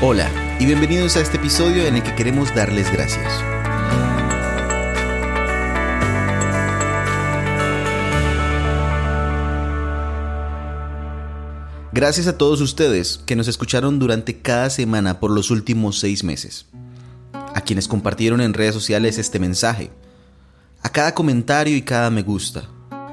[0.00, 3.26] Hola y bienvenidos a este episodio en el que queremos darles gracias.
[11.92, 16.66] Gracias a todos ustedes que nos escucharon durante cada semana por los últimos seis meses.
[17.32, 19.90] A quienes compartieron en redes sociales este mensaje.
[20.82, 22.68] A cada comentario y cada me gusta.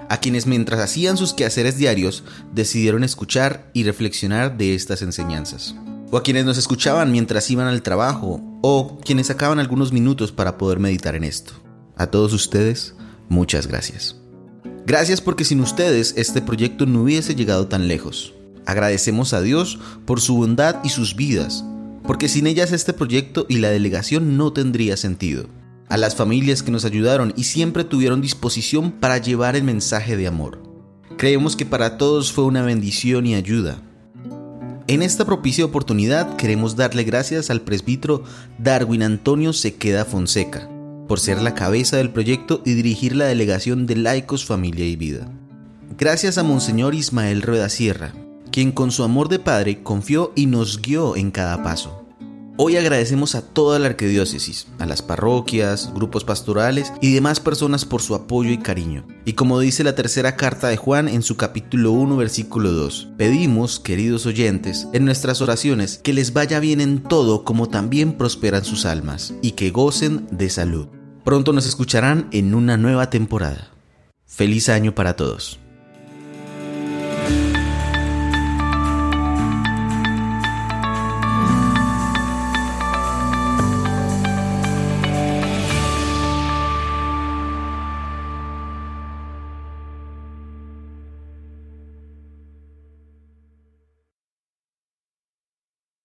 [0.07, 5.73] A quienes mientras hacían sus quehaceres diarios decidieron escuchar y reflexionar de estas enseñanzas
[6.11, 10.57] o a quienes nos escuchaban mientras iban al trabajo, o quienes sacaban algunos minutos para
[10.57, 11.53] poder meditar en esto.
[11.95, 12.95] A todos ustedes,
[13.29, 14.15] muchas gracias.
[14.85, 18.33] Gracias porque sin ustedes este proyecto no hubiese llegado tan lejos.
[18.65, 21.63] Agradecemos a Dios por su bondad y sus vidas,
[22.03, 25.47] porque sin ellas este proyecto y la delegación no tendría sentido.
[25.87, 30.27] A las familias que nos ayudaron y siempre tuvieron disposición para llevar el mensaje de
[30.27, 30.61] amor.
[31.17, 33.81] Creemos que para todos fue una bendición y ayuda,
[34.87, 38.23] en esta propicia oportunidad queremos darle gracias al presbítero
[38.59, 40.69] Darwin Antonio Sequeda Fonseca
[41.07, 45.31] por ser la cabeza del proyecto y dirigir la delegación de laicos, familia y vida.
[45.97, 48.13] Gracias a Monseñor Ismael Rueda Sierra,
[48.51, 52.04] quien con su amor de padre confió y nos guió en cada paso.
[52.57, 58.01] Hoy agradecemos a toda la arquidiócesis, a las parroquias, grupos pastorales y demás personas por
[58.01, 59.05] su apoyo y cariño.
[59.25, 63.81] Y como dice la tercera carta de Juan en su capítulo 1 versículo 2, pedimos,
[63.81, 68.85] queridos oyentes, en nuestras oraciones que les vaya bien en todo como también prosperan sus
[68.85, 70.87] almas y que gocen de salud.
[71.25, 73.71] Pronto nos escucharán en una nueva temporada.
[74.25, 75.59] Feliz año para todos.